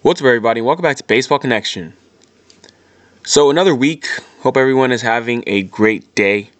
What's 0.00 0.20
up, 0.20 0.26
everybody? 0.26 0.60
Welcome 0.60 0.84
back 0.84 0.96
to 0.98 1.04
Baseball 1.04 1.40
Connection. 1.40 1.92
So, 3.24 3.50
another 3.50 3.74
week. 3.74 4.06
Hope 4.42 4.56
everyone 4.56 4.92
is 4.92 5.02
having 5.02 5.42
a 5.48 5.64
great 5.64 6.14
day. 6.14 6.50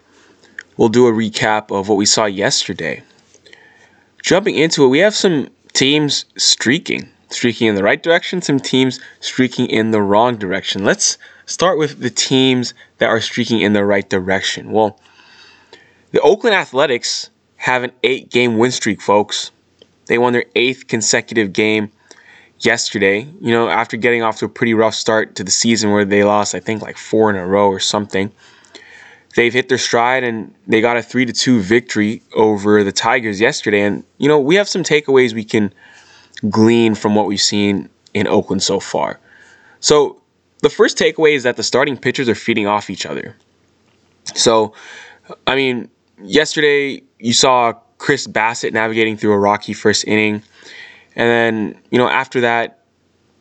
We'll 0.76 0.88
do 0.88 1.06
a 1.06 1.12
recap 1.12 1.70
of 1.70 1.88
what 1.88 1.94
we 1.94 2.04
saw 2.04 2.24
yesterday. 2.24 3.04
Jumping 4.24 4.56
into 4.56 4.84
it, 4.84 4.88
we 4.88 4.98
have 4.98 5.14
some 5.14 5.50
teams 5.72 6.24
streaking, 6.36 7.10
streaking 7.30 7.68
in 7.68 7.76
the 7.76 7.84
right 7.84 8.02
direction, 8.02 8.42
some 8.42 8.58
teams 8.58 8.98
streaking 9.20 9.66
in 9.66 9.92
the 9.92 10.02
wrong 10.02 10.36
direction. 10.36 10.84
Let's 10.84 11.16
start 11.46 11.78
with 11.78 12.00
the 12.00 12.10
teams 12.10 12.74
that 12.98 13.08
are 13.08 13.20
streaking 13.20 13.60
in 13.60 13.72
the 13.72 13.84
right 13.84 14.10
direction. 14.10 14.72
Well, 14.72 14.98
the 16.10 16.20
Oakland 16.22 16.56
Athletics 16.56 17.30
have 17.58 17.84
an 17.84 17.92
eight 18.02 18.30
game 18.30 18.58
win 18.58 18.72
streak, 18.72 19.00
folks. 19.00 19.52
They 20.06 20.18
won 20.18 20.32
their 20.32 20.46
eighth 20.56 20.88
consecutive 20.88 21.52
game 21.52 21.92
yesterday, 22.60 23.28
you 23.40 23.52
know, 23.52 23.68
after 23.68 23.96
getting 23.96 24.22
off 24.22 24.38
to 24.38 24.44
a 24.44 24.48
pretty 24.48 24.74
rough 24.74 24.94
start 24.94 25.34
to 25.36 25.44
the 25.44 25.50
season 25.50 25.90
where 25.90 26.04
they 26.04 26.24
lost, 26.24 26.54
I 26.54 26.60
think, 26.60 26.82
like 26.82 26.96
four 26.96 27.30
in 27.30 27.36
a 27.36 27.46
row 27.46 27.68
or 27.68 27.80
something. 27.80 28.30
They've 29.36 29.52
hit 29.52 29.68
their 29.68 29.78
stride 29.78 30.24
and 30.24 30.52
they 30.66 30.80
got 30.80 30.96
a 30.96 31.02
3 31.02 31.26
to 31.26 31.32
2 31.32 31.60
victory 31.60 32.22
over 32.34 32.82
the 32.82 32.92
Tigers 32.92 33.40
yesterday. 33.40 33.82
And, 33.82 34.04
you 34.16 34.28
know, 34.28 34.40
we 34.40 34.56
have 34.56 34.68
some 34.68 34.82
takeaways 34.82 35.32
we 35.32 35.44
can 35.44 35.72
glean 36.48 36.94
from 36.94 37.14
what 37.14 37.26
we've 37.26 37.40
seen 37.40 37.88
in 38.14 38.26
Oakland 38.26 38.62
so 38.62 38.80
far. 38.80 39.20
So, 39.80 40.20
the 40.60 40.70
first 40.70 40.98
takeaway 40.98 41.34
is 41.34 41.44
that 41.44 41.56
the 41.56 41.62
starting 41.62 41.96
pitchers 41.96 42.28
are 42.28 42.34
feeding 42.34 42.66
off 42.66 42.90
each 42.90 43.06
other. 43.06 43.36
So, 44.34 44.74
I 45.46 45.54
mean, 45.54 45.88
yesterday 46.20 47.02
you 47.20 47.32
saw 47.32 47.74
Chris 47.98 48.26
Bassitt 48.26 48.72
navigating 48.72 49.16
through 49.16 49.32
a 49.32 49.38
rocky 49.38 49.72
first 49.72 50.06
inning. 50.06 50.42
And 51.16 51.28
then, 51.28 51.82
you 51.90 51.98
know, 51.98 52.08
after 52.08 52.42
that, 52.42 52.84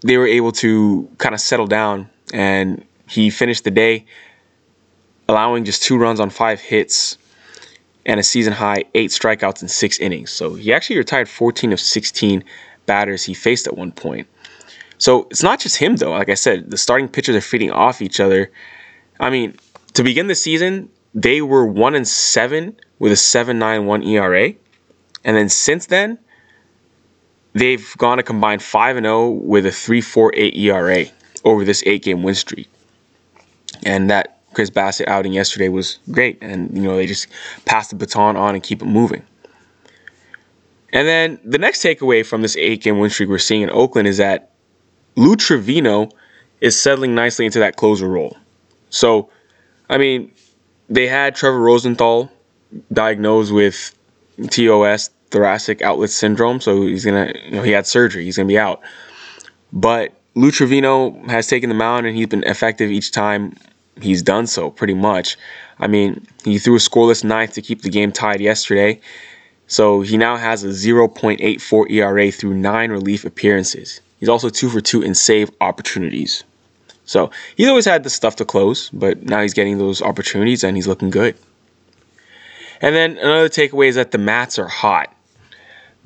they 0.01 0.17
were 0.17 0.27
able 0.27 0.51
to 0.53 1.09
kind 1.17 1.33
of 1.35 1.41
settle 1.41 1.67
down 1.67 2.09
and 2.33 2.85
he 3.07 3.29
finished 3.29 3.63
the 3.63 3.71
day 3.71 4.05
allowing 5.27 5.65
just 5.65 5.83
two 5.83 5.97
runs 5.97 6.19
on 6.19 6.29
five 6.29 6.59
hits 6.59 7.17
and 8.05 8.19
a 8.19 8.23
season 8.23 8.53
high 8.53 8.85
eight 8.93 9.11
strikeouts 9.11 9.61
in 9.61 9.67
six 9.67 9.99
innings. 9.99 10.31
So 10.31 10.55
he 10.55 10.73
actually 10.73 10.97
retired 10.97 11.27
14 11.27 11.73
of 11.73 11.79
16 11.79 12.43
batters 12.85 13.23
he 13.23 13.33
faced 13.33 13.67
at 13.67 13.77
one 13.77 13.91
point. 13.91 14.27
So 14.97 15.27
it's 15.29 15.43
not 15.43 15.59
just 15.59 15.77
him 15.77 15.97
though. 15.97 16.11
Like 16.11 16.29
I 16.29 16.35
said, 16.35 16.71
the 16.71 16.77
starting 16.77 17.09
pitchers 17.09 17.35
are 17.35 17.41
feeding 17.41 17.71
off 17.71 18.01
each 18.01 18.19
other. 18.19 18.51
I 19.19 19.29
mean, 19.29 19.55
to 19.93 20.03
begin 20.03 20.27
the 20.27 20.35
season, 20.35 20.89
they 21.13 21.41
were 21.41 21.65
one 21.65 21.95
and 21.95 22.07
seven 22.07 22.77
with 22.99 23.11
a 23.11 23.15
7.91 23.15 24.07
ERA, 24.07 24.53
and 25.23 25.37
then 25.37 25.49
since 25.49 25.87
then, 25.87 26.17
they've 27.57 27.95
gone 27.97 28.19
a 28.19 28.23
combined 28.23 28.61
5 28.61 28.97
and 28.97 29.05
0 29.05 29.29
with 29.29 29.65
a 29.65 29.69
3.48 29.69 30.57
ERA 30.57 31.05
over 31.43 31.63
this 31.63 31.83
eight 31.85 32.03
game 32.03 32.23
win 32.23 32.35
streak. 32.35 32.67
And 33.85 34.09
that 34.09 34.39
Chris 34.53 34.69
Bassitt 34.69 35.07
outing 35.07 35.33
yesterday 35.33 35.69
was 35.69 35.99
great. 36.11 36.37
And, 36.41 36.75
you 36.75 36.83
know, 36.83 36.95
they 36.95 37.05
just 37.05 37.27
pass 37.65 37.89
the 37.89 37.95
baton 37.95 38.37
on 38.37 38.55
and 38.55 38.63
keep 38.63 38.81
it 38.81 38.85
moving. 38.85 39.23
And 40.93 41.07
then 41.07 41.39
the 41.43 41.57
next 41.57 41.83
takeaway 41.83 42.25
from 42.25 42.41
this 42.41 42.55
eight 42.57 42.81
game 42.81 42.99
win 42.99 43.09
streak 43.09 43.29
we're 43.29 43.39
seeing 43.39 43.61
in 43.61 43.69
Oakland 43.69 44.07
is 44.07 44.17
that 44.17 44.51
Lou 45.15 45.35
Trivino 45.35 46.11
is 46.61 46.79
settling 46.79 47.13
nicely 47.13 47.45
into 47.45 47.59
that 47.59 47.75
closer 47.75 48.07
role. 48.07 48.37
So, 48.89 49.29
I 49.89 49.97
mean, 49.97 50.31
they 50.89 51.07
had 51.07 51.35
Trevor 51.35 51.59
Rosenthal 51.59 52.31
diagnosed 52.91 53.51
with 53.51 53.95
TOS, 54.49 55.09
thoracic 55.31 55.81
outlet 55.81 56.09
syndrome. 56.09 56.59
So 56.61 56.83
he's 56.83 57.05
gonna, 57.05 57.33
you 57.45 57.51
know, 57.51 57.63
he 57.63 57.71
had 57.71 57.87
surgery. 57.87 58.25
He's 58.25 58.37
gonna 58.37 58.47
be 58.47 58.59
out. 58.59 58.81
But 59.73 60.13
Lou 60.35 60.51
Trivino 60.51 61.27
has 61.29 61.47
taken 61.47 61.69
the 61.69 61.75
mound 61.75 62.05
and 62.05 62.15
he's 62.15 62.27
been 62.27 62.43
effective 62.43 62.91
each 62.91 63.11
time 63.11 63.55
he's 64.01 64.21
done 64.21 64.47
so, 64.47 64.69
pretty 64.69 64.93
much. 64.93 65.37
I 65.79 65.87
mean, 65.87 66.25
he 66.43 66.59
threw 66.59 66.75
a 66.75 66.79
scoreless 66.79 67.23
ninth 67.23 67.53
to 67.53 67.61
keep 67.61 67.81
the 67.81 67.89
game 67.89 68.11
tied 68.11 68.41
yesterday. 68.41 68.99
So 69.67 70.01
he 70.01 70.17
now 70.17 70.37
has 70.37 70.63
a 70.63 70.67
0.84 70.67 71.91
ERA 71.91 72.31
through 72.31 72.53
nine 72.53 72.91
relief 72.91 73.25
appearances. 73.25 73.99
He's 74.19 74.29
also 74.29 74.49
two 74.49 74.69
for 74.69 74.81
two 74.81 75.01
in 75.01 75.13
save 75.13 75.51
opportunities. 75.61 76.43
So 77.05 77.31
he's 77.55 77.67
always 77.67 77.85
had 77.85 78.03
the 78.03 78.09
stuff 78.09 78.35
to 78.37 78.45
close, 78.45 78.89
but 78.89 79.23
now 79.23 79.41
he's 79.41 79.53
getting 79.53 79.77
those 79.77 80.01
opportunities 80.01 80.63
and 80.63 80.75
he's 80.75 80.87
looking 80.87 81.09
good. 81.09 81.35
And 82.81 82.95
then 82.95 83.17
another 83.17 83.49
takeaway 83.49 83.87
is 83.87 83.95
that 83.95 84.11
the 84.11 84.17
Mats 84.17 84.59
are 84.59 84.67
hot. 84.67 85.13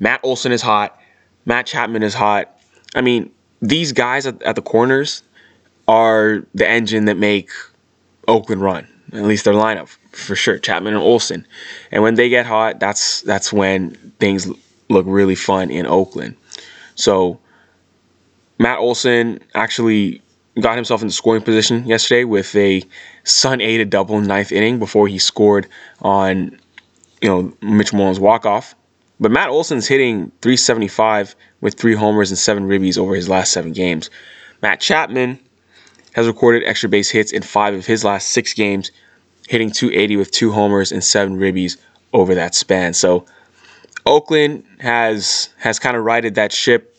Matt 0.02 0.18
Olson 0.24 0.50
is 0.50 0.60
hot. 0.60 0.98
Matt 1.46 1.64
Chapman 1.64 2.02
is 2.02 2.12
hot. 2.12 2.58
I 2.96 3.02
mean, 3.02 3.30
these 3.60 3.92
guys 3.92 4.26
at, 4.26 4.42
at 4.42 4.56
the 4.56 4.62
corners 4.62 5.22
are 5.86 6.44
the 6.54 6.68
engine 6.68 7.04
that 7.04 7.16
make 7.16 7.50
Oakland 8.26 8.62
run. 8.62 8.88
At 9.12 9.22
least 9.22 9.44
their 9.44 9.54
lineup 9.54 9.96
for 10.10 10.34
sure. 10.34 10.58
Chapman 10.58 10.94
and 10.94 11.02
Olson. 11.02 11.46
And 11.92 12.02
when 12.02 12.16
they 12.16 12.28
get 12.28 12.46
hot, 12.46 12.80
that's 12.80 13.22
that's 13.22 13.52
when 13.52 13.92
things 14.18 14.48
look 14.88 15.06
really 15.06 15.36
fun 15.36 15.70
in 15.70 15.86
Oakland. 15.86 16.36
So 16.96 17.38
Matt 18.58 18.80
Olson 18.80 19.38
actually 19.54 20.20
got 20.58 20.74
himself 20.74 21.02
into 21.02 21.14
scoring 21.14 21.42
position 21.42 21.86
yesterday 21.86 22.24
with 22.24 22.56
a 22.56 22.82
Sun 23.22 23.60
aided 23.60 23.90
double 23.90 24.20
ninth 24.20 24.50
inning 24.50 24.80
before 24.80 25.06
he 25.06 25.20
scored 25.20 25.68
on 26.00 26.58
you 27.20 27.28
know 27.28 27.52
Mitch 27.62 27.92
Moreland's 27.92 28.18
walk 28.18 28.44
off. 28.46 28.74
But 29.22 29.30
Matt 29.30 29.50
Olson's 29.50 29.86
hitting 29.86 30.32
375 30.40 31.36
with 31.60 31.74
three 31.74 31.94
homers 31.94 32.32
and 32.32 32.38
seven 32.38 32.66
ribbies 32.66 32.98
over 32.98 33.14
his 33.14 33.28
last 33.28 33.52
seven 33.52 33.70
games. 33.70 34.10
Matt 34.62 34.80
Chapman 34.80 35.38
has 36.14 36.26
recorded 36.26 36.64
extra 36.64 36.88
base 36.88 37.08
hits 37.08 37.30
in 37.30 37.42
five 37.42 37.72
of 37.72 37.86
his 37.86 38.02
last 38.02 38.32
six 38.32 38.52
games, 38.52 38.90
hitting 39.46 39.70
280 39.70 40.16
with 40.16 40.32
two 40.32 40.50
homers 40.50 40.90
and 40.90 41.04
seven 41.04 41.38
ribbies 41.38 41.76
over 42.12 42.34
that 42.34 42.56
span. 42.56 42.94
So 42.94 43.24
Oakland 44.06 44.64
has 44.80 45.50
has 45.56 45.78
kind 45.78 45.96
of 45.96 46.02
righted 46.02 46.34
that 46.34 46.50
ship 46.50 46.96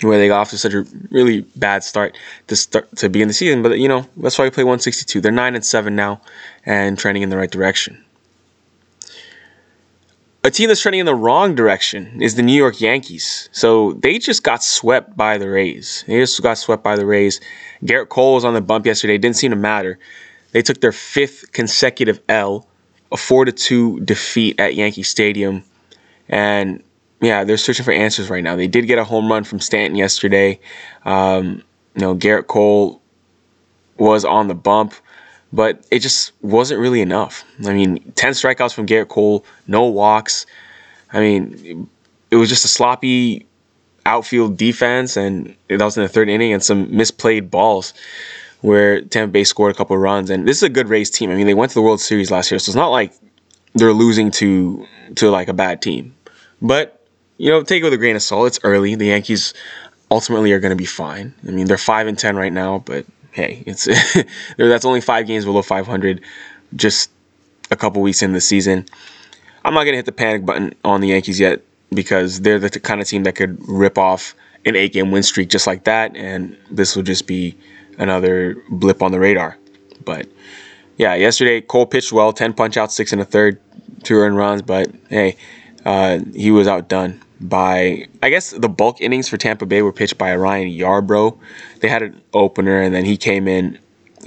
where 0.00 0.16
they 0.16 0.28
got 0.28 0.40
off 0.40 0.50
to 0.50 0.58
such 0.58 0.72
a 0.72 0.86
really 1.10 1.42
bad 1.56 1.84
start 1.84 2.16
to 2.46 2.56
start 2.56 2.88
to 2.96 3.10
begin 3.10 3.28
the 3.28 3.34
season. 3.34 3.62
But 3.62 3.78
you 3.78 3.88
know 3.88 4.06
that's 4.16 4.38
why 4.38 4.44
we 4.44 4.50
play 4.50 4.64
162. 4.64 5.20
They're 5.20 5.30
nine 5.30 5.54
and 5.54 5.64
seven 5.64 5.94
now, 5.94 6.22
and 6.64 6.98
trending 6.98 7.22
in 7.22 7.28
the 7.28 7.36
right 7.36 7.50
direction. 7.50 8.02
A 10.48 10.50
team 10.50 10.68
that's 10.68 10.80
trending 10.80 11.00
in 11.00 11.04
the 11.04 11.14
wrong 11.14 11.54
direction 11.54 12.22
is 12.22 12.36
the 12.36 12.42
New 12.42 12.54
York 12.54 12.80
Yankees. 12.80 13.50
So 13.52 13.92
they 13.92 14.18
just 14.18 14.42
got 14.42 14.64
swept 14.64 15.14
by 15.14 15.36
the 15.36 15.46
Rays. 15.46 16.04
They 16.06 16.20
just 16.20 16.42
got 16.42 16.56
swept 16.56 16.82
by 16.82 16.96
the 16.96 17.04
Rays. 17.04 17.38
Gerrit 17.84 18.08
Cole 18.08 18.32
was 18.32 18.46
on 18.46 18.54
the 18.54 18.62
bump 18.62 18.86
yesterday. 18.86 19.18
Didn't 19.18 19.36
seem 19.36 19.50
to 19.50 19.58
matter. 19.58 19.98
They 20.52 20.62
took 20.62 20.80
their 20.80 20.90
fifth 20.90 21.52
consecutive 21.52 22.22
L, 22.30 22.66
a 23.12 23.18
four 23.18 23.44
to 23.44 23.52
two 23.52 24.00
defeat 24.00 24.58
at 24.58 24.74
Yankee 24.74 25.02
Stadium, 25.02 25.64
and 26.30 26.82
yeah, 27.20 27.44
they're 27.44 27.58
searching 27.58 27.84
for 27.84 27.92
answers 27.92 28.30
right 28.30 28.42
now. 28.42 28.56
They 28.56 28.68
did 28.68 28.86
get 28.86 28.96
a 28.96 29.04
home 29.04 29.30
run 29.30 29.44
from 29.44 29.60
Stanton 29.60 29.96
yesterday. 29.96 30.60
Um, 31.04 31.62
you 31.94 32.00
know, 32.00 32.16
Gerrit 32.16 32.46
Cole 32.46 33.02
was 33.98 34.24
on 34.24 34.48
the 34.48 34.54
bump 34.54 34.94
but 35.52 35.84
it 35.90 36.00
just 36.00 36.32
wasn't 36.42 36.80
really 36.80 37.00
enough. 37.00 37.44
I 37.66 37.72
mean, 37.72 38.12
10 38.16 38.32
strikeouts 38.32 38.74
from 38.74 38.86
Gerrit 38.86 39.08
Cole, 39.08 39.44
no 39.66 39.86
walks. 39.86 40.46
I 41.12 41.20
mean, 41.20 41.88
it 42.30 42.36
was 42.36 42.48
just 42.48 42.64
a 42.64 42.68
sloppy 42.68 43.46
outfield 44.04 44.56
defense, 44.56 45.16
and 45.16 45.54
that 45.68 45.80
was 45.80 45.96
in 45.96 46.02
the 46.02 46.08
third 46.08 46.28
inning, 46.28 46.52
and 46.52 46.62
some 46.62 46.88
misplayed 46.88 47.50
balls 47.50 47.94
where 48.60 49.02
Tampa 49.02 49.32
Bay 49.32 49.44
scored 49.44 49.72
a 49.72 49.74
couple 49.74 49.96
runs. 49.96 50.30
And 50.30 50.46
this 50.46 50.58
is 50.58 50.62
a 50.64 50.68
good 50.68 50.88
Rays 50.88 51.10
team. 51.10 51.30
I 51.30 51.34
mean, 51.34 51.46
they 51.46 51.54
went 51.54 51.70
to 51.70 51.74
the 51.74 51.82
World 51.82 52.00
Series 52.00 52.30
last 52.30 52.50
year, 52.50 52.58
so 52.58 52.70
it's 52.70 52.76
not 52.76 52.88
like 52.88 53.12
they're 53.74 53.92
losing 53.92 54.30
to 54.32 54.86
to 55.16 55.30
like 55.30 55.48
a 55.48 55.54
bad 55.54 55.80
team. 55.80 56.14
But 56.60 57.06
you 57.38 57.50
know, 57.50 57.62
take 57.62 57.82
it 57.82 57.84
with 57.84 57.92
a 57.92 57.98
grain 57.98 58.16
of 58.16 58.22
salt. 58.22 58.48
It's 58.48 58.60
early. 58.64 58.94
The 58.96 59.06
Yankees 59.06 59.54
ultimately 60.10 60.52
are 60.52 60.58
going 60.58 60.70
to 60.70 60.76
be 60.76 60.86
fine. 60.86 61.34
I 61.46 61.50
mean, 61.50 61.66
they're 61.66 61.78
five 61.78 62.06
and 62.06 62.18
ten 62.18 62.36
right 62.36 62.52
now, 62.52 62.80
but 62.84 63.06
hey, 63.38 63.62
it's 63.66 63.88
that's 64.56 64.84
only 64.84 65.00
five 65.00 65.26
games 65.26 65.44
below 65.44 65.62
500, 65.62 66.20
just 66.74 67.10
a 67.70 67.76
couple 67.76 68.02
weeks 68.02 68.20
in 68.20 68.32
the 68.32 68.40
season. 68.40 68.84
I'm 69.64 69.74
not 69.74 69.84
gonna 69.84 69.96
hit 69.96 70.06
the 70.06 70.12
panic 70.12 70.44
button 70.44 70.74
on 70.84 71.00
the 71.00 71.08
Yankees 71.08 71.38
yet 71.38 71.62
because 71.94 72.40
they're 72.40 72.58
the 72.58 72.68
kind 72.80 73.00
of 73.00 73.06
team 73.06 73.22
that 73.22 73.36
could 73.36 73.56
rip 73.68 73.96
off 73.96 74.34
an 74.66 74.74
eight-game 74.74 75.12
win 75.12 75.22
streak 75.22 75.48
just 75.48 75.66
like 75.66 75.84
that, 75.84 76.16
and 76.16 76.56
this 76.70 76.96
will 76.96 77.04
just 77.04 77.26
be 77.26 77.56
another 77.96 78.62
blip 78.70 79.02
on 79.02 79.12
the 79.12 79.20
radar. 79.20 79.56
But 80.04 80.28
yeah, 80.96 81.14
yesterday 81.14 81.60
Cole 81.60 81.86
pitched 81.86 82.12
well, 82.12 82.32
10 82.32 82.54
punch 82.54 82.76
outs, 82.76 82.94
six 82.94 83.12
and 83.12 83.22
a 83.22 83.24
third, 83.24 83.60
two 84.02 84.16
earned 84.16 84.36
runs, 84.36 84.62
but 84.62 84.90
hey, 85.08 85.36
uh, 85.84 86.18
he 86.34 86.50
was 86.50 86.66
outdone 86.66 87.20
by 87.40 88.06
I 88.22 88.30
guess 88.30 88.50
the 88.50 88.68
bulk 88.68 89.00
innings 89.00 89.28
for 89.28 89.36
Tampa 89.36 89.66
Bay 89.66 89.82
were 89.82 89.92
pitched 89.92 90.18
by 90.18 90.34
Ryan 90.34 90.68
Yarbrough. 90.68 91.38
They 91.80 91.88
had 91.88 92.02
an 92.02 92.20
opener 92.32 92.80
and 92.80 92.94
then 92.94 93.04
he 93.04 93.16
came 93.16 93.48
in 93.48 93.78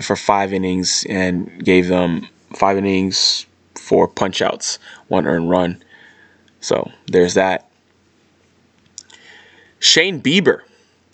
for 0.01 0.15
five 0.15 0.53
innings 0.53 1.05
and 1.09 1.63
gave 1.63 1.87
them 1.87 2.27
five 2.55 2.77
innings, 2.77 3.45
four 3.75 4.07
punch 4.07 4.41
outs, 4.41 4.79
one 5.07 5.27
earned 5.27 5.49
run. 5.49 5.83
So 6.61 6.91
there's 7.07 7.33
that. 7.33 7.69
Shane 9.79 10.21
Bieber 10.21 10.61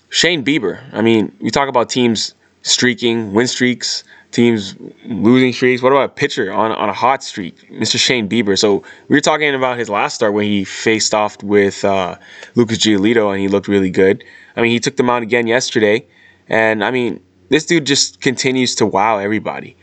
Shane 0.09 0.43
Bieber. 0.43 0.81
I 0.93 1.01
mean, 1.01 1.35
we 1.39 1.51
talk 1.51 1.69
about 1.69 1.89
teams 1.89 2.33
streaking, 2.61 3.33
win 3.33 3.47
streaks, 3.47 4.03
teams 4.37 4.75
losing 5.05 5.51
streaks. 5.51 5.81
What 5.81 5.91
about 5.91 6.03
a 6.05 6.13
pitcher 6.13 6.53
on, 6.53 6.71
on 6.71 6.89
a 6.89 6.93
hot 6.93 7.23
streak, 7.23 7.69
Mr. 7.71 7.97
Shane 7.97 8.29
Bieber? 8.29 8.57
So 8.57 8.83
we 9.07 9.15
were 9.15 9.21
talking 9.21 9.53
about 9.55 9.79
his 9.79 9.89
last 9.89 10.13
start 10.13 10.33
when 10.33 10.45
he 10.45 10.63
faced 10.63 11.15
off 11.15 11.41
with 11.41 11.83
uh, 11.83 12.17
Lucas 12.53 12.77
Giolito 12.77 13.31
and 13.31 13.41
he 13.41 13.47
looked 13.47 13.67
really 13.67 13.89
good. 13.89 14.23
I 14.55 14.61
mean, 14.61 14.71
he 14.71 14.79
took 14.79 14.95
them 14.95 15.09
out 15.09 15.23
again 15.23 15.47
yesterday, 15.47 16.05
and 16.47 16.83
I 16.83 16.91
mean, 16.91 17.19
this 17.49 17.65
dude 17.65 17.85
just 17.85 18.21
continues 18.21 18.75
to 18.75 18.85
wow 18.85 19.17
everybody. 19.17 19.75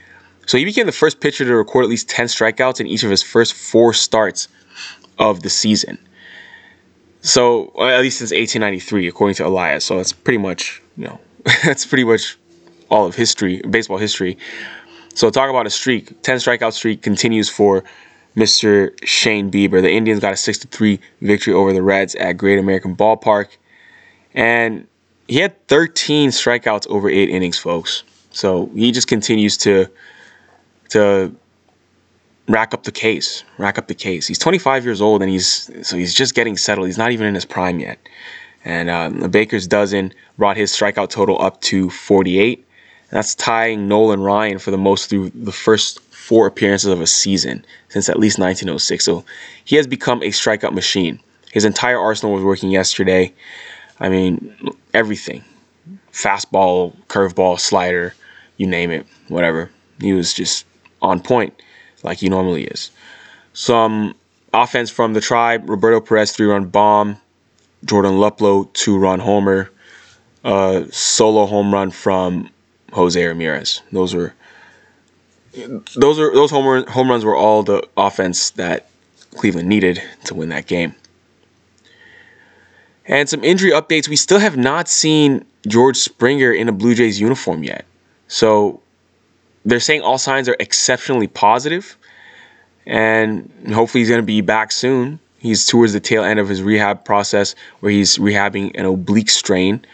So 0.47 0.57
he 0.57 0.65
became 0.65 0.87
the 0.87 0.93
first 0.93 1.21
pitcher 1.21 1.45
to 1.45 1.55
record 1.57 1.85
at 1.85 1.91
least 1.91 2.09
10 2.09 2.27
strikeouts 2.27 2.81
in 2.81 2.87
each 2.87 3.03
of 3.03 3.11
his 3.11 3.23
first 3.23 3.55
four 3.55 3.93
starts 3.93 4.47
of 5.19 5.43
the 5.43 5.51
season. 5.51 5.99
So 7.23 7.73
at 7.81 8.01
least 8.03 8.19
since 8.19 8.31
1893, 8.31 9.09
according 9.09 9.35
to 9.37 9.47
Elias. 9.47 9.85
So 9.85 9.99
it's 9.99 10.13
pretty 10.13 10.39
much, 10.39 10.81
you 10.97 11.07
know, 11.07 11.19
that's 11.65 11.85
pretty 11.87 12.05
much 12.05 12.39
all 12.95 13.07
of 13.07 13.17
history, 13.17 13.61
baseball 13.69 13.99
history. 13.99 14.39
So 15.15 15.29
talk 15.29 15.51
about 15.51 15.67
a 15.67 15.71
streak. 15.71 16.23
10 16.23 16.37
strikeout 16.39 16.73
streak 16.75 17.03
continues 17.03 17.51
for 17.51 17.83
Mr. 18.37 18.93
Shane 19.05 19.51
Bieber. 19.51 19.83
The 19.83 19.91
Indians 19.91 20.21
got 20.21 20.33
a 20.33 20.37
6-3 20.37 21.01
victory 21.21 21.53
over 21.53 21.73
the 21.73 21.83
Reds 21.83 22.15
at 22.15 22.35
Great 22.37 22.59
American 22.59 22.95
Ballpark. 22.95 23.49
And 24.33 24.87
he 25.27 25.39
had 25.39 25.67
13 25.67 26.31
strikeouts 26.31 26.87
over 26.89 27.09
8 27.09 27.29
innings, 27.31 27.59
folks. 27.59 28.05
So 28.31 28.71
he 28.75 28.93
just 28.93 29.09
continues 29.09 29.57
to 29.59 29.89
to 30.91 31.35
rack 32.47 32.75
up 32.75 32.85
the 32.85 32.93
case, 32.93 33.43
rack 33.59 33.79
up 33.79 33.89
the 33.89 33.95
case. 33.95 34.29
He's 34.29 34.39
25 34.39 34.85
years 34.85 35.01
old 35.01 35.23
and 35.23 35.31
he's 35.31 35.71
so 35.87 35.97
he's 35.97 36.15
just 36.15 36.35
getting 36.35 36.57
settled. 36.57 36.87
He's 36.87 36.99
not 36.99 37.11
even 37.11 37.27
in 37.27 37.35
his 37.35 37.45
prime 37.45 37.81
yet. 37.81 37.99
And 38.65 38.89
um, 38.89 39.21
the 39.21 39.29
Baker's 39.29 39.67
dozen 39.67 40.13
brought 40.39 40.57
his 40.57 40.71
strikeout 40.73 41.11
total 41.11 41.41
up 41.43 41.61
to 41.63 41.91
48. 41.91 42.65
That's 43.11 43.35
tying 43.35 43.89
Nolan 43.89 44.23
Ryan 44.23 44.59
for 44.59 44.71
the 44.71 44.79
most 44.79 45.09
through 45.09 45.31
the 45.31 45.53
first 45.53 46.01
four 46.01 46.47
appearances 46.47 46.91
of 46.91 47.01
a 47.01 47.07
season 47.07 47.65
since 47.89 48.09
at 48.09 48.19
least 48.19 48.39
1906. 48.39 49.05
So 49.05 49.25
he 49.65 49.77
has 49.77 49.87
become 49.87 50.23
a 50.23 50.29
strikeout 50.29 50.73
machine. 50.73 51.21
His 51.53 51.65
entire 51.65 51.99
arsenal 51.99 52.35
was 52.35 52.43
working 52.43 52.71
yesterday. 52.71 53.33
I 54.01 54.09
mean, 54.09 54.55
everything 54.93 55.45
fastball, 56.13 56.97
curveball, 57.09 57.59
slider, 57.59 58.15
you 58.57 58.67
name 58.67 58.91
it, 58.91 59.07
whatever. 59.29 59.71
He 60.01 60.13
was 60.13 60.33
just 60.33 60.65
on 61.03 61.21
point 61.21 61.61
like 62.03 62.19
he 62.19 62.29
normally 62.29 62.65
is. 62.65 62.91
Some 63.53 64.15
offense 64.53 64.91
from 64.91 65.13
the 65.13 65.21
tribe 65.21 65.69
Roberto 65.69 66.01
Perez, 66.01 66.33
three 66.33 66.47
run 66.47 66.67
bomb, 66.67 67.21
Jordan 67.85 68.13
Luplow, 68.13 68.73
two 68.73 68.97
run 68.97 69.21
homer, 69.21 69.71
uh, 70.45 70.85
solo 70.91 71.47
home 71.47 71.73
run 71.73 71.91
from 71.91 72.51
Jose 72.95 73.25
Ramirez. 73.25 73.83
Those 73.91 74.15
were 74.15 74.35
those 75.97 76.19
are 76.19 76.33
those 76.33 76.51
home 76.51 76.67
run, 76.67 76.87
home 76.87 77.11
runs 77.11 77.25
were 77.25 77.35
all 77.35 77.63
the 77.63 77.87
offense 77.97 78.51
that 78.51 78.89
Cleveland 79.37 79.69
needed 79.69 80.03
to 80.25 80.35
win 80.35 80.49
that 80.51 80.67
game. 80.67 80.95
And 83.07 83.29
some 83.29 83.45
injury 83.45 83.73
updates. 83.73 84.09
We 84.09 84.17
still 84.17 84.39
have 84.39 84.57
not 84.57 84.89
seen 84.89 85.45
George 85.67 85.97
Springer 85.97 86.53
in 86.53 86.69
a 86.69 86.73
Blue 86.73 86.95
Jays 86.95 87.21
uniform 87.21 87.63
yet. 87.65 87.85
So 88.29 88.81
they're 89.65 89.81
saying 89.81 90.03
all 90.03 90.17
signs 90.17 90.49
are 90.49 90.57
exceptionally 90.59 91.27
positive, 91.27 91.97
and 92.87 93.51
hopefully 93.73 94.03
he's 94.03 94.09
going 94.09 94.23
to 94.23 94.27
be 94.27 94.41
back 94.41 94.73
soon. 94.73 95.19
He's 95.39 95.67
towards 95.67 95.93
the 95.93 96.01
tail 96.01 96.23
end 96.25 96.39
of 96.39 96.49
his 96.49 96.63
rehab 96.63 97.05
process 97.05 97.55
where 97.81 97.93
he's 97.93 98.19
rehabbing 98.19 98.71
an 98.79 98.87
oblique 98.87 99.31
strain. 99.31 99.85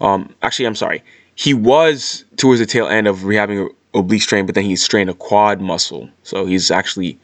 Um, 0.00 0.34
actually, 0.40 0.66
I'm 0.66 0.74
sorry. 0.74 1.02
He 1.34 1.54
was 1.54 2.24
towards 2.36 2.60
the 2.60 2.66
tail 2.66 2.86
end 2.86 3.06
of 3.06 3.18
rehabbing 3.20 3.66
an 3.66 3.74
oblique 3.92 4.22
strain, 4.22 4.46
but 4.46 4.54
then 4.54 4.64
he 4.64 4.76
strained 4.76 5.10
a 5.10 5.14
quad 5.14 5.60
muscle. 5.60 6.08
So 6.22 6.46
he's 6.46 6.70
actually 6.70 7.18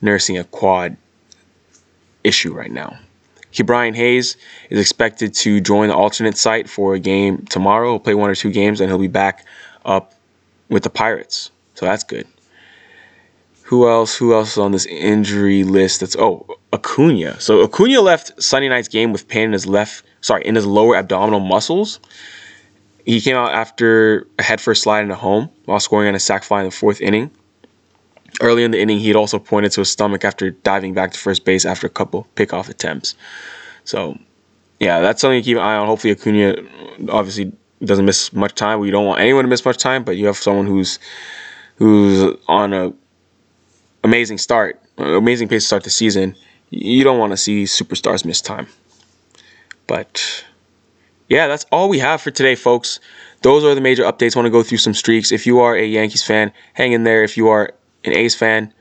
nursing 0.00 0.38
a 0.38 0.44
quad 0.44 0.96
issue 2.24 2.52
right 2.52 2.70
now. 2.70 2.98
Brian 3.64 3.94
Hayes 3.94 4.36
is 4.70 4.78
expected 4.78 5.34
to 5.34 5.60
join 5.60 5.88
the 5.88 5.94
alternate 5.94 6.38
site 6.38 6.68
for 6.68 6.94
a 6.94 6.98
game 6.98 7.44
tomorrow. 7.46 7.90
He'll 7.90 7.98
play 7.98 8.14
one 8.14 8.30
or 8.30 8.34
two 8.34 8.50
games, 8.50 8.80
and 8.80 8.88
he'll 8.88 8.98
be 8.98 9.08
back 9.08 9.44
up 9.84 10.14
with 10.68 10.82
the 10.82 10.90
Pirates. 10.90 11.50
So 11.74 11.84
that's 11.84 12.04
good. 12.04 12.26
Who 13.64 13.88
else? 13.88 14.16
Who 14.16 14.34
else 14.34 14.52
is 14.52 14.58
on 14.58 14.72
this 14.72 14.86
injury 14.86 15.64
list? 15.64 16.00
That's 16.00 16.16
oh 16.16 16.46
Acuna. 16.72 17.40
So 17.40 17.62
Acuna 17.62 18.00
left 18.00 18.42
Sunday 18.42 18.68
night's 18.68 18.88
game 18.88 19.12
with 19.12 19.28
pain 19.28 19.44
in 19.44 19.52
his 19.52 19.66
left, 19.66 20.04
sorry, 20.22 20.44
in 20.46 20.54
his 20.54 20.66
lower 20.66 20.96
abdominal 20.96 21.40
muscles. 21.40 22.00
He 23.04 23.20
came 23.20 23.36
out 23.36 23.52
after 23.52 24.26
a 24.38 24.42
headfirst 24.42 24.82
slide 24.82 25.02
into 25.02 25.14
home 25.14 25.50
while 25.64 25.80
scoring 25.80 26.08
on 26.08 26.14
a 26.14 26.20
sac 26.20 26.44
fly 26.44 26.60
in 26.60 26.66
the 26.66 26.70
fourth 26.70 27.00
inning. 27.00 27.30
Early 28.40 28.64
in 28.64 28.70
the 28.70 28.80
inning, 28.80 28.98
he 28.98 29.08
had 29.08 29.16
also 29.16 29.38
pointed 29.38 29.72
to 29.72 29.80
his 29.80 29.90
stomach 29.90 30.24
after 30.24 30.50
diving 30.50 30.94
back 30.94 31.12
to 31.12 31.18
first 31.18 31.44
base 31.44 31.64
after 31.64 31.86
a 31.86 31.90
couple 31.90 32.26
pickoff 32.36 32.68
attempts. 32.68 33.14
So, 33.84 34.18
yeah, 34.78 35.00
that's 35.00 35.20
something 35.20 35.40
to 35.40 35.44
keep 35.44 35.56
an 35.56 35.62
eye 35.62 35.76
on. 35.76 35.86
Hopefully, 35.86 36.12
Acuna 36.12 36.56
obviously 37.10 37.52
doesn't 37.84 38.04
miss 38.04 38.32
much 38.32 38.54
time. 38.54 38.78
We 38.78 38.90
don't 38.90 39.06
want 39.06 39.20
anyone 39.20 39.44
to 39.44 39.48
miss 39.48 39.64
much 39.64 39.78
time, 39.78 40.04
but 40.04 40.16
you 40.16 40.26
have 40.26 40.36
someone 40.36 40.66
who's 40.66 40.98
who's 41.76 42.36
on 42.46 42.72
a 42.72 42.92
amazing 44.04 44.38
start, 44.38 44.80
amazing 44.98 45.48
pace 45.48 45.62
to 45.64 45.66
start 45.66 45.84
the 45.84 45.90
season. 45.90 46.36
You 46.70 47.04
don't 47.04 47.18
want 47.18 47.32
to 47.32 47.36
see 47.36 47.64
superstars 47.64 48.24
miss 48.24 48.40
time. 48.40 48.68
But 49.86 50.44
yeah, 51.30 51.46
that's 51.46 51.64
all 51.72 51.88
we 51.88 51.98
have 51.98 52.20
for 52.20 52.30
today, 52.30 52.54
folks. 52.54 53.00
Those 53.40 53.64
are 53.64 53.74
the 53.74 53.80
major 53.80 54.02
updates. 54.04 54.36
I 54.36 54.40
want 54.40 54.46
to 54.46 54.50
go 54.50 54.62
through 54.62 54.78
some 54.78 54.92
streaks. 54.92 55.32
If 55.32 55.46
you 55.46 55.60
are 55.60 55.74
a 55.74 55.84
Yankees 55.84 56.22
fan, 56.22 56.52
hang 56.74 56.92
in 56.92 57.04
there. 57.04 57.24
If 57.24 57.38
you 57.38 57.48
are 57.48 57.72
an 58.04 58.14
A's 58.14 58.34
fan, 58.34 58.74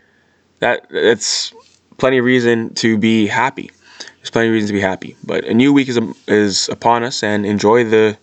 that 0.59 0.85
that's 0.89 1.53
plenty 1.97 2.17
of 2.17 2.25
reason 2.25 2.73
to 2.75 2.97
be 2.97 3.27
happy. 3.27 3.71
There's 4.17 4.31
plenty 4.31 4.49
of 4.49 4.53
reason 4.53 4.67
to 4.67 4.73
be 4.73 4.81
happy. 4.81 5.15
But 5.23 5.45
a 5.45 5.53
new 5.53 5.71
week 5.71 5.87
is 5.87 5.97
is 6.27 6.67
upon 6.67 7.03
us, 7.03 7.23
and 7.23 7.45
enjoy 7.45 7.85
the 7.85 8.17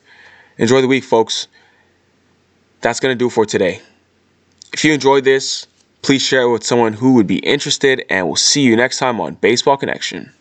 Enjoy 0.58 0.80
the 0.80 0.88
week, 0.88 1.04
folks. 1.04 1.48
That's 2.80 2.98
to 3.00 3.14
do 3.14 3.28
for 3.28 3.44
today. 3.44 3.82
If 4.72 4.84
you 4.84 4.92
enjoyed 4.94 5.24
this, 5.24 5.66
please 6.00 6.22
share 6.22 6.42
it 6.42 6.50
with 6.50 6.64
someone 6.64 6.94
who 6.94 7.12
would 7.14 7.26
be 7.26 7.38
interested, 7.40 8.04
and 8.08 8.26
we'll 8.26 8.36
see 8.36 8.62
you 8.62 8.74
next 8.74 8.98
time 8.98 9.20
on 9.20 9.34
Baseball 9.34 9.76
Connection. 9.76 10.32